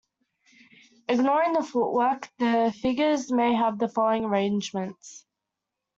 Ignoring 1.09 1.53
the 1.53 1.61
footwork, 1.61 2.27
the 2.39 2.75
figures 2.81 3.31
may 3.31 3.53
have 3.53 3.77
the 3.77 3.87
following 3.87 4.25
arrangements. 4.25 5.27